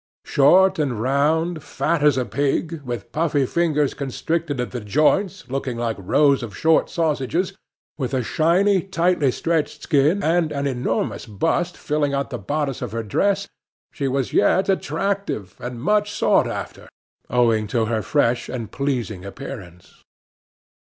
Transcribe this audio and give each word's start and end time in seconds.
Short 0.25 0.79
and 0.79 0.99
round, 0.99 1.61
fat 1.61 2.01
as 2.01 2.17
a 2.17 2.25
pig, 2.25 2.81
with 2.81 3.11
puffy 3.11 3.45
fingers 3.45 3.93
constricted 3.93 4.59
at 4.59 4.71
the 4.71 4.79
joints, 4.81 5.47
looking 5.47 5.77
like 5.77 5.95
rows 5.99 6.41
of 6.41 6.57
short 6.57 6.89
sausages; 6.89 7.53
with 7.99 8.15
a 8.15 8.23
shiny, 8.23 8.81
tightly 8.81 9.29
stretched 9.31 9.83
skin 9.83 10.23
and 10.23 10.51
an 10.51 10.65
enormous 10.65 11.27
bust 11.27 11.77
filling 11.77 12.15
out 12.15 12.31
the 12.31 12.39
bodice 12.39 12.81
of 12.81 12.93
her 12.93 13.03
dress, 13.03 13.47
she 13.93 14.07
was 14.07 14.33
yet 14.33 14.69
attractive 14.69 15.55
and 15.59 15.83
much 15.83 16.11
sought 16.11 16.47
after, 16.47 16.89
owing 17.29 17.67
to 17.67 17.85
her 17.85 18.01
fresh 18.01 18.49
and 18.49 18.71
pleasing 18.71 19.23
appearance. 19.23 20.03